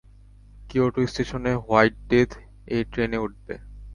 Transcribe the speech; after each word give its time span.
Kyoto 0.69 1.01
স্টেশনে, 1.11 1.51
white 1.65 1.93
death 2.09 2.31
এই 2.67 2.83
ট্রেনে 2.91 3.17
উঠবে। 3.17 3.55